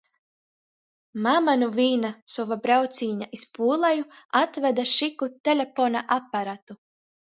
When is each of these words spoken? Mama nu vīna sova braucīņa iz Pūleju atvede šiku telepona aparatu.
Mama 1.25 1.53
nu 1.63 1.67
vīna 1.75 2.11
sova 2.35 2.57
braucīņa 2.63 3.27
iz 3.39 3.43
Pūleju 3.59 4.09
atvede 4.43 4.87
šiku 4.97 5.29
telepona 5.51 6.03
aparatu. 6.21 6.79